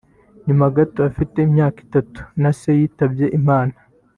nyuma 0.45 0.65
gato 0.75 0.99
afite 1.09 1.35
imyaka 1.47 1.77
itanu 1.85 2.19
na 2.41 2.51
se 2.59 2.69
yitabye 2.79 3.25
Imana 3.39 3.75